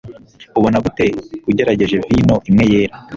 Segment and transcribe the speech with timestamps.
[0.59, 1.05] Ubona gute
[1.49, 2.95] ugerageje vino imwe yera?